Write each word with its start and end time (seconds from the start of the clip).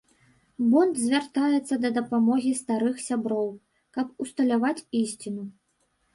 Бонд 0.69 0.93
звяртаецца 1.01 1.75
да 1.83 1.91
дапамогі 1.97 2.51
старых 2.63 2.95
сяброў, 3.09 3.47
каб 4.01 4.05
усталяваць 4.27 4.85
ісціну. 5.03 5.43